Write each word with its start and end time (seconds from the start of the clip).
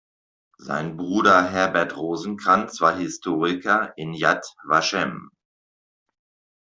Sein 0.57 0.97
Bruder 0.97 1.51
Herbert 1.51 1.95
Rosenkranz 1.95 2.81
war 2.81 2.95
Historiker 2.97 3.95
in 3.99 4.15
Yad 4.15 4.47
Vashem. 4.67 5.29